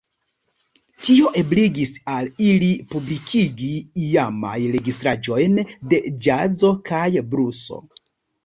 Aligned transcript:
Tio 1.07 1.27
ebligis 1.41 1.91
al 2.13 2.29
ili 2.45 2.69
publikigi 2.93 3.69
iamajn 4.07 4.67
registraĵojn 4.77 5.63
de 5.93 6.01
ĵazo 6.29 6.73
kaj 6.93 7.07
bluso. 7.35 7.83